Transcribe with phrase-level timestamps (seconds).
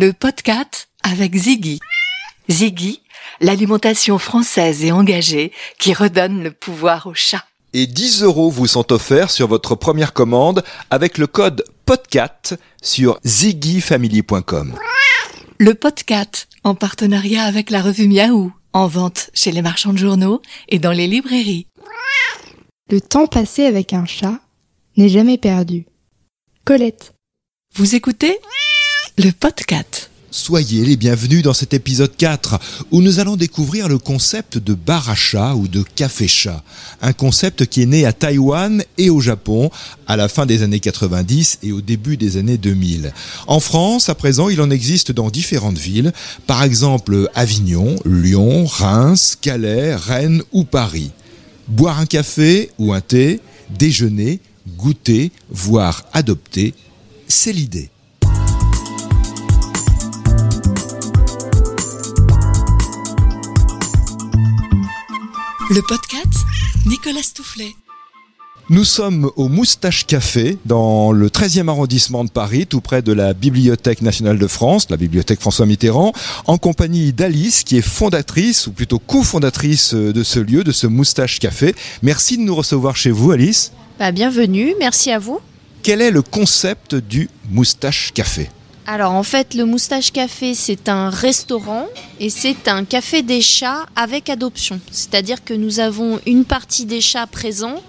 [0.00, 1.78] le podcast avec Ziggy.
[2.48, 3.02] Ziggy,
[3.42, 7.44] l'alimentation française et engagée qui redonne le pouvoir au chat.
[7.74, 13.20] Et 10 euros vous sont offerts sur votre première commande avec le code PODCAT sur
[13.26, 14.74] ziggyfamily.com.
[15.58, 20.40] Le podcast en partenariat avec la revue Miaou, en vente chez les marchands de journaux
[20.70, 21.66] et dans les librairies.
[22.88, 24.40] Le temps passé avec un chat
[24.96, 25.84] n'est jamais perdu.
[26.64, 27.12] Colette.
[27.74, 28.38] Vous écoutez
[29.18, 30.10] le podcast.
[30.30, 32.58] Soyez les bienvenus dans cet épisode 4
[32.92, 36.62] où nous allons découvrir le concept de bar à chat ou de café chat.
[37.02, 39.70] Un concept qui est né à Taïwan et au Japon
[40.06, 43.12] à la fin des années 90 et au début des années 2000.
[43.48, 46.12] En France, à présent, il en existe dans différentes villes,
[46.46, 51.10] par exemple Avignon, Lyon, Reims, Calais, Rennes ou Paris.
[51.66, 53.40] Boire un café ou un thé,
[53.76, 54.40] déjeuner,
[54.78, 56.74] goûter, voire adopter,
[57.26, 57.90] c'est l'idée.
[65.72, 66.34] Le podcast
[66.84, 67.76] Nicolas Stoufflet.
[68.70, 73.34] Nous sommes au Moustache Café dans le 13e arrondissement de Paris, tout près de la
[73.34, 76.12] Bibliothèque nationale de France, la bibliothèque François Mitterrand,
[76.48, 81.38] en compagnie d'Alice qui est fondatrice ou plutôt cofondatrice de ce lieu, de ce Moustache
[81.38, 81.76] Café.
[82.02, 83.70] Merci de nous recevoir chez vous Alice.
[84.00, 85.38] Bah, bienvenue, merci à vous.
[85.84, 88.50] Quel est le concept du Moustache Café?
[88.92, 91.86] Alors en fait, le Moustache Café, c'est un restaurant
[92.18, 94.80] et c'est un café des chats avec adoption.
[94.90, 97.84] C'est-à-dire que nous avons une partie des chats présents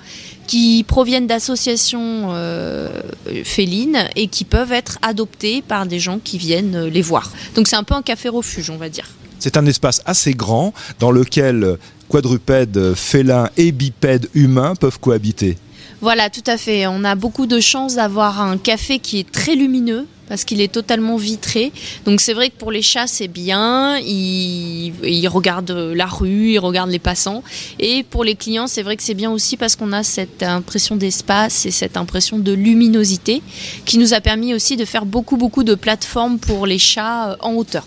[0.46, 3.02] qui proviennent d'associations euh,
[3.44, 7.32] félines et qui peuvent être adoptés par des gens qui viennent les voir.
[7.56, 9.10] Donc c'est un peu un café refuge, on va dire.
[9.40, 15.58] C'est un espace assez grand dans lequel quadrupèdes, félins et bipèdes humains peuvent cohabiter.
[16.00, 16.86] Voilà, tout à fait.
[16.86, 20.72] On a beaucoup de chance d'avoir un café qui est très lumineux parce qu'il est
[20.72, 21.74] totalement vitré.
[22.06, 26.90] Donc c'est vrai que pour les chats c'est bien, ils, regardent la rue, ils regardent
[26.90, 27.44] les passants.
[27.80, 30.96] Et pour les clients c'est vrai que c'est bien aussi parce qu'on a cette impression
[30.96, 33.42] d'espace et cette impression de luminosité
[33.84, 37.56] qui nous a permis aussi de faire beaucoup beaucoup de plateformes pour les chats en
[37.56, 37.84] hauteur.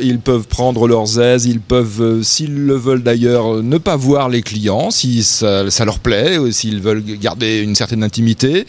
[0.00, 4.28] Ils peuvent prendre leurs aises, ils peuvent, euh, s'ils le veulent d'ailleurs, ne pas voir
[4.28, 8.66] les clients, si ça, leur plaît, ou s'ils veulent garder une certaine intimité.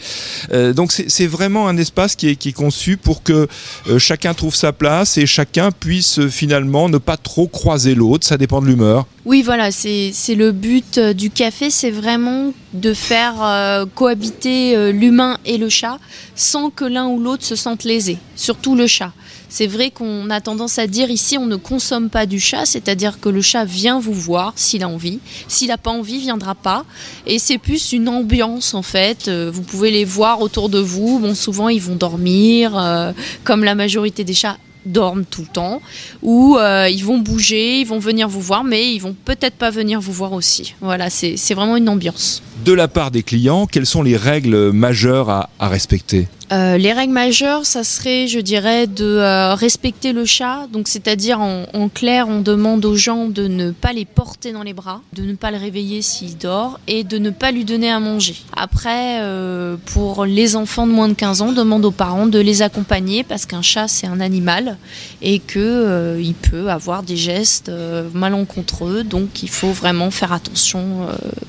[0.52, 3.48] Euh, donc c'est vraiment un espace qui est, conçu pour que
[3.88, 8.36] euh, chacun trouve sa place et chacun puisse finalement ne pas trop croiser l'autre, ça
[8.36, 9.06] dépend de l'humeur.
[9.26, 14.92] Oui, voilà, c'est le but euh, du café, c'est vraiment de faire euh, cohabiter euh,
[14.92, 15.98] l'humain et le chat
[16.34, 19.12] sans que l'un ou l'autre se sente lésé, surtout le chat.
[19.48, 23.18] C'est vrai qu'on a tendance à dire ici on ne consomme pas du chat, c'est-à-dire
[23.18, 25.20] que le chat vient vous voir s'il a envie.
[25.48, 26.84] S'il n'a pas envie, il viendra pas.
[27.26, 29.30] Et c'est plus une ambiance en fait.
[29.30, 31.18] Vous pouvez les voir autour de vous.
[31.18, 33.14] Bon, souvent ils vont dormir,
[33.44, 35.80] comme la majorité des chats dorment tout le temps,
[36.22, 39.70] ou euh, ils vont bouger, ils vont venir vous voir, mais ils vont peut-être pas
[39.70, 40.74] venir vous voir aussi.
[40.80, 42.42] Voilà, c'est vraiment une ambiance.
[42.64, 46.28] De la part des clients, quelles sont les règles majeures à respecter?
[46.52, 50.66] Euh, les règles majeures, ça serait, je dirais, de euh, respecter le chat.
[50.72, 54.72] Donc, c'est-à-dire, en, clair, on demande aux gens de ne pas les porter dans les
[54.72, 58.00] bras, de ne pas le réveiller s'il dort et de ne pas lui donner à
[58.00, 58.36] manger.
[58.54, 62.38] Après, euh, pour les enfants de moins de 15 ans, on demande aux parents de
[62.38, 64.76] les accompagner parce qu'un chat, c'est un animal
[65.22, 67.70] et que euh, il peut avoir des gestes
[68.12, 69.02] malencontreux.
[69.02, 71.06] Donc, il faut vraiment faire attention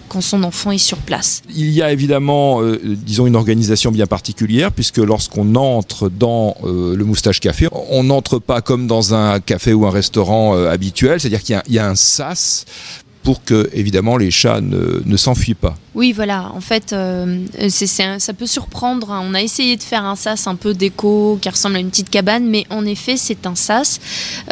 [0.10, 1.42] quand son enfant est sur place.
[1.54, 7.06] Il y a évidemment, disons, une organisation bien particulière, puisque lorsqu'on entre dans euh, le
[7.06, 11.42] Moustache Café, on n'entre pas comme dans un café ou un restaurant euh, habituel, c'est-à-dire
[11.42, 12.66] qu'il y y, a un sas
[13.26, 15.76] pour que, évidemment, les chats ne, ne s'enfuient pas.
[15.96, 16.52] Oui, voilà.
[16.54, 19.12] En fait, euh, ça peut surprendre.
[19.12, 19.22] hein.
[19.28, 22.10] On a essayé de faire un sas un peu déco qui ressemble à une petite
[22.12, 24.00] cabane, mais en effet, c'est un sas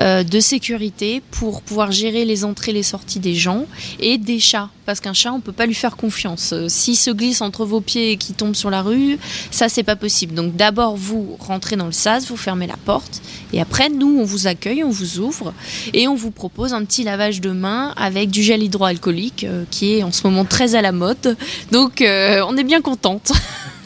[0.02, 3.66] euh, de sécurité pour pouvoir gérer les entrées les sorties des gens
[4.00, 4.70] et des chats.
[4.86, 6.52] Parce qu'un chat, on peut pas lui faire confiance.
[6.54, 9.18] Euh, S'il se glisse entre vos pieds et qu'il tombe sur la rue,
[9.52, 10.34] ça, c'est pas possible.
[10.34, 13.22] Donc, d'abord, vous rentrez dans le sas, vous fermez la porte,
[13.54, 15.54] et après, nous, on vous accueille, on vous ouvre,
[15.94, 19.98] et on vous propose un petit lavage de mains avec du gel hydroalcoolique, euh, qui
[19.98, 21.38] est en ce moment très à la mode.
[21.72, 23.32] Donc euh, on est bien contente.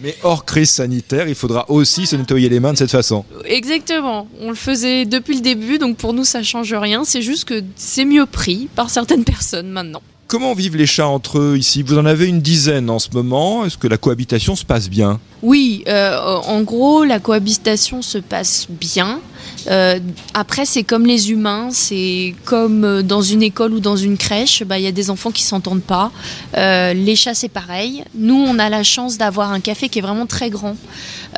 [0.03, 3.25] Mais hors crise sanitaire, il faudra aussi se nettoyer les mains de cette façon.
[3.47, 4.29] Exactement.
[4.41, 7.05] On le faisait depuis le début, donc pour nous ça change rien.
[7.05, 10.03] C'est juste que c'est mieux pris par certaines personnes maintenant.
[10.27, 11.83] Comment vivent les chats entre eux ici?
[11.83, 13.65] Vous en avez une dizaine en ce moment.
[13.65, 15.21] Est-ce que la cohabitation se passe bien?
[15.43, 19.21] Oui, euh, en gros, la cohabitation se passe bien.
[19.69, 19.99] Euh,
[20.35, 24.63] après, c'est comme les humains, c'est comme euh, dans une école ou dans une crèche,
[24.63, 26.11] bah, il y a des enfants qui s'entendent pas.
[26.57, 28.05] Euh, les chats, c'est pareil.
[28.15, 30.77] Nous, on a la chance d'avoir un café qui est vraiment très grand.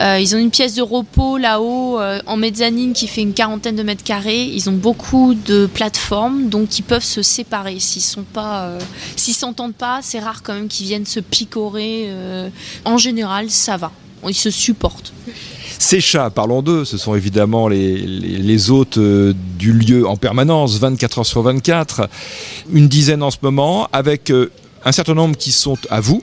[0.00, 3.82] Euh, ils ont une pièce de repos là-haut en mezzanine qui fait une quarantaine de
[3.82, 4.44] mètres carrés.
[4.44, 7.78] Ils ont beaucoup de plateformes, donc ils peuvent se séparer.
[7.80, 8.02] S'ils
[9.16, 12.10] s'ils s'entendent pas, c'est rare quand même qu'ils viennent se picorer.
[12.84, 13.92] en général, ça va.
[14.28, 15.12] Ils se supportent.
[15.78, 21.18] Ces chats, parlons d'eux, ce sont évidemment les, hôtes euh, du lieu en permanence, 24
[21.18, 22.08] heures sur 24,
[22.72, 24.50] une dizaine en ce moment, avec euh,
[24.84, 26.22] un certain nombre qui sont à vous,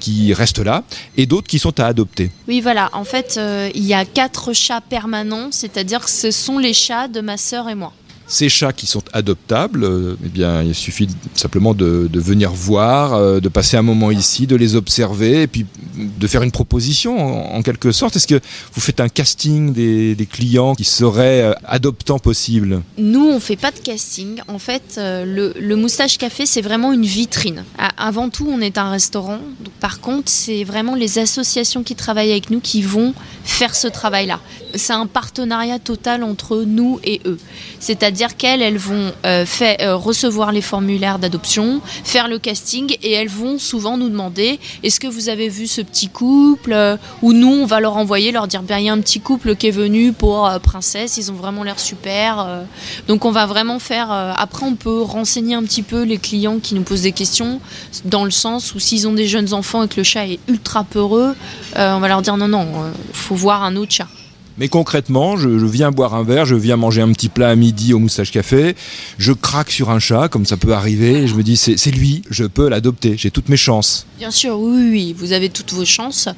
[0.00, 0.84] qui restent là,
[1.16, 2.30] et d'autres qui sont à adopter.
[2.48, 2.90] Oui, voilà.
[2.92, 7.08] En fait, euh, il y a quatre chats permanents, c'est-à-dire que ce sont les chats
[7.08, 7.92] de ma sœur et moi.
[8.32, 13.40] Ces chats qui sont adoptables, euh, eh bien, il suffit simplement de, venir voir, euh,
[13.40, 17.60] de passer un moment ici, de les observer, et puis de faire une proposition en,
[17.60, 18.16] quelque sorte.
[18.16, 18.40] Est-ce que
[18.72, 22.80] vous faites un casting des, clients qui seraient euh, adoptants possibles?
[22.96, 24.40] Nous, on fait pas de casting.
[24.48, 27.64] En fait, le, le Moustache Café, c'est vraiment une vitrine.
[27.98, 29.40] Avant tout, on est un restaurant.
[29.60, 33.12] Donc, par contre, c'est vraiment les associations qui travaillent avec nous qui vont
[33.44, 34.40] faire ce travail-là.
[34.74, 37.38] C'est un partenariat total entre nous et eux.
[37.78, 43.28] C'est-à-dire qu'elles, elles vont euh, euh, recevoir les formulaires d'adoption, faire le casting, et elles
[43.28, 47.52] vont souvent nous demander est-ce que vous avez vu ce petit couple Euh, Ou nous,
[47.52, 49.72] on va leur envoyer, leur dire bien, il y a un petit couple qui est
[49.72, 52.62] venu pour Princesse, ils ont vraiment l'air super.
[53.08, 54.10] donc on va vraiment faire.
[54.10, 57.60] après, on peut renseigner un petit peu les clients qui nous posent des questions,
[58.04, 60.84] dans le sens où s'ils ont des jeunes enfants et que le chat est ultra
[60.84, 61.34] peureux,
[61.76, 62.66] on va leur dire non, non,
[63.12, 64.08] faut voir un autre chat.
[64.58, 67.94] Mais concrètement, je, viens boire un verre, je viens manger un petit plat à midi
[67.94, 68.76] au Moustache Café,
[69.18, 72.22] je craque sur un chat, comme ça peut arriver, et je me dis c'est lui,
[72.30, 74.06] je peux l'adopter, j'ai toutes mes chances.
[74.18, 76.28] Bien sûr, oui, oui, vous avez toutes vos chances.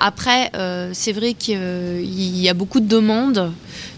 [0.00, 3.52] Après, euh, c'est vrai qu'il y a beaucoup de demandes,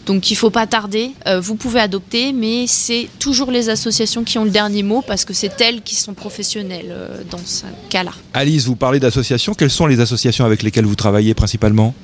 [0.07, 1.13] donc il faut pas tarder.
[1.27, 5.25] Euh, vous pouvez adopter, mais c'est toujours les associations qui ont le dernier mot parce
[5.25, 8.13] que c'est elles qui sont professionnelles euh, dans ce cas-là.
[8.35, 11.95] Alice, vous parlez d'associations, quelles sont les associations avec lesquelles vous travaillez principalement?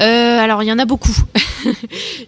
[0.00, 1.16] Euh, alors, il y en a beaucoup.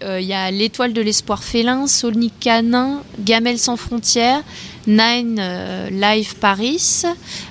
[0.04, 4.42] Il y a l'Étoile de l'Espoir Félin, Solnic Canin, Gamelle Sans Frontières,
[4.86, 5.40] Nine
[5.90, 7.02] Life Paris,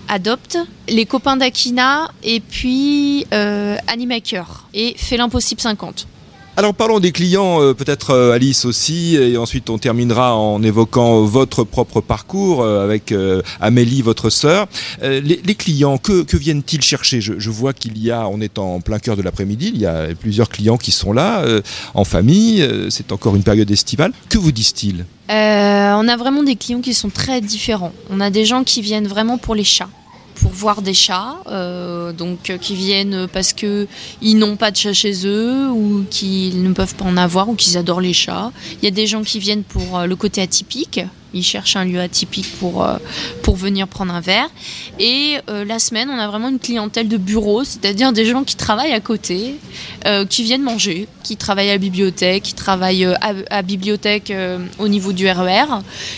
[0.08, 6.08] Adopt, les copains d'Akina, et puis Animaker et Félin Possible 50.
[6.58, 11.24] Alors parlons des clients, euh, peut-être euh, Alice aussi, et ensuite on terminera en évoquant
[11.24, 13.14] votre propre parcours euh, avec
[13.62, 14.68] Amélie, votre sœur.
[15.02, 17.22] Les, clients, que, viennent-ils chercher?
[17.22, 19.86] Je, je vois qu'il y a, on est en plein cœur de l'après-midi, il y
[19.86, 21.44] a plusieurs clients qui sont là,
[21.94, 24.12] en famille, c'est encore une période estivale.
[24.30, 25.06] Que vous disent-ils?
[25.30, 27.94] On a vraiment des clients qui sont très différents.
[28.10, 29.90] On a des gens qui viennent vraiment pour les chats,
[30.36, 33.88] pour voir des chats, euh, donc euh, qui viennent parce que
[34.22, 37.56] ils n'ont pas de chat chez eux ou qu'ils ne peuvent pas en avoir ou
[37.56, 38.52] qu'ils adorent les chats.
[38.82, 41.02] Il y a des gens qui viennent pour euh, le côté atypique.
[41.34, 42.98] Ils cherchent un lieu atypique pour, euh,
[43.44, 44.50] pour venir prendre un verre.
[45.00, 48.56] Et euh, la semaine, on a vraiment une clientèle de bureau, c'est-à-dire des gens qui
[48.56, 49.56] travaillent à côté,
[50.06, 54.34] euh, qui viennent manger, qui travaillent à la bibliothèque, qui travaillent à, à bibliothèque
[54.80, 55.66] au niveau du RER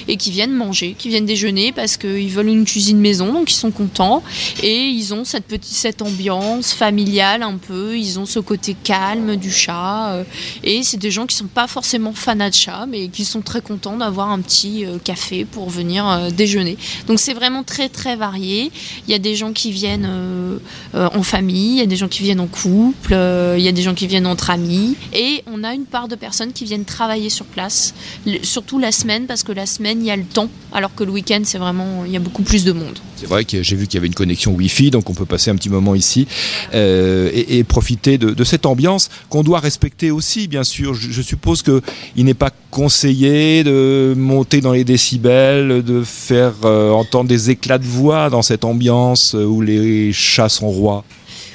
[0.08, 3.56] et qui viennent manger, qui viennent déjeuner parce qu'ils veulent une cuisine maison, donc ils
[3.56, 4.24] sont contents
[4.62, 9.36] et ils ont cette petite cette ambiance familiale un peu, ils ont ce côté calme
[9.36, 10.24] du chat
[10.64, 13.62] et c'est des gens qui sont pas forcément fanats de chat mais qui sont très
[13.62, 16.78] contents d'avoir un petit café pour venir euh, déjeuner.
[17.08, 18.72] Donc c'est vraiment très très varié.
[19.08, 20.58] Il y a des gens qui viennent euh,
[20.96, 23.72] euh, en famille, il y a des gens qui viennent en couple, il y a
[23.72, 26.86] des gens qui viennent entre amis et on a une part de personnes qui viennent
[26.86, 27.94] travailler sur place,
[28.42, 31.12] surtout la semaine parce que la semaine il y a le temps alors que le
[31.12, 32.98] week-end c'est vraiment il y a beaucoup plus de monde.
[33.18, 35.52] C'est vrai que j'ai vu qu'il y avait une connexion Wi-Fi, donc on peut passer
[35.52, 36.28] un petit moment ici
[36.74, 40.94] et, profiter de, de cette ambiance qu'on doit respecter aussi, bien sûr.
[40.94, 41.82] Je, je suppose que
[42.16, 47.80] il n'est pas conseillé de monter dans les décibels, de faire euh, entendre des éclats
[47.80, 51.04] de voix dans cette ambiance euh, où les chats sont rois.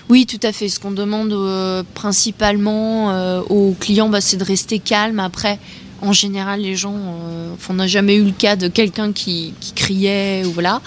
[0.09, 0.69] Oui, tout à fait.
[0.69, 5.21] Ce qu'on demande euh, principalement aux clients, bah, c'est de rester calme.
[5.21, 5.61] Après,
[6.01, 10.45] en général, les gens, euh, on n'a jamais eu le cas de quelqu'un qui, criait
[10.45, 10.81] ou voilà.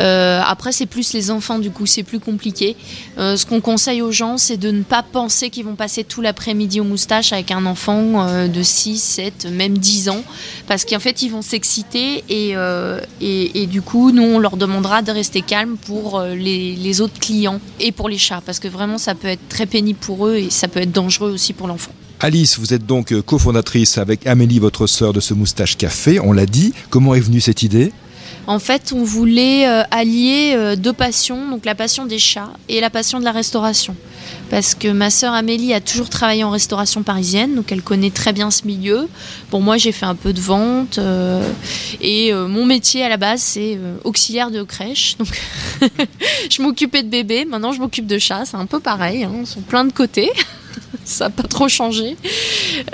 [0.00, 2.76] Euh, après, c'est plus les enfants, du coup, c'est plus compliqué.
[3.18, 6.20] Euh, ce qu'on conseille aux gens, c'est de ne pas penser qu'ils vont passer tout
[6.20, 10.22] l'après-midi au moustache avec un enfant de 6, 7, même 10 ans,
[10.66, 15.42] parce qu'en fait, ils vont s'exciter et, du coup, nous, on leur demandera de rester
[15.42, 19.28] calme pour les, les autres clients et pour les chats, parce que vraiment, ça peut
[19.28, 21.92] être très pénible pour eux et ça peut être dangereux aussi pour l'enfant.
[22.22, 26.20] Alice, vous êtes donc euh, cofondatrice avec Amélie, votre sœur, de ce moustache café.
[26.20, 26.74] On l'a dit.
[26.90, 27.94] Comment est venue cette idée?
[28.46, 32.82] En fait, on voulait euh, allier euh, deux passions, donc la passion des chats et
[32.82, 33.96] la passion de la restauration.
[34.50, 38.34] Parce que ma sœur Amélie a toujours travaillé en restauration parisienne, donc elle connaît très
[38.34, 39.08] bien ce milieu.
[39.48, 41.00] Pour moi, j'ai fait un peu de vente
[42.02, 45.16] et mon métier à la base, c'est auxiliaire de crèche.
[45.18, 45.28] Donc,
[46.50, 49.46] je m'occupais de bébés, maintenant je m'occupe de chats, c'est un peu pareil, hein, ils
[49.46, 50.30] sont plein de côtés.
[51.10, 52.16] ça n'a pas trop changé.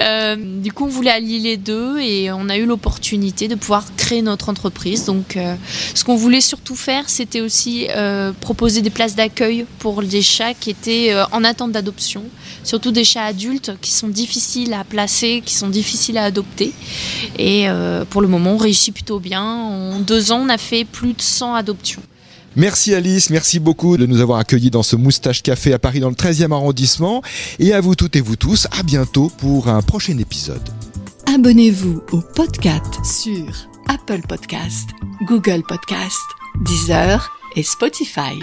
[0.01, 3.85] Euh, du coup, on voulait allier les deux et on a eu l'opportunité de pouvoir
[3.97, 5.05] créer notre entreprise.
[5.05, 5.55] Donc, euh,
[5.95, 10.55] ce qu'on voulait surtout faire, c'était aussi euh, proposer des places d'accueil pour des chats
[10.55, 12.25] qui étaient en attente d'adoption,
[12.65, 16.73] surtout des chats adultes qui sont difficiles à placer, qui sont difficiles à adopter.
[17.39, 17.67] Et
[18.11, 19.43] pour le moment, on réussit plutôt bien.
[19.43, 22.03] En deux ans, on a fait plus de 100 adoptions.
[22.57, 26.09] Merci Alice, merci beaucoup de nous avoir accueillis dans ce Moustache Café à Paris dans
[26.09, 27.23] le 13e arrondissement.
[27.59, 30.67] Et à vous toutes et vous tous, à bientôt pour un prochain épisode.
[31.35, 33.47] Abonnez-vous au podcast sur
[33.89, 34.89] Apple Podcast,
[35.27, 36.19] Google Podcast,
[36.65, 38.41] Deezer et Spotify.